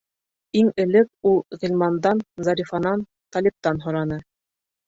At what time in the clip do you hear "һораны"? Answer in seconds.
3.87-4.19